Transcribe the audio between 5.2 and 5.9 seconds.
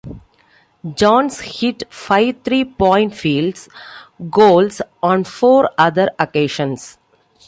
four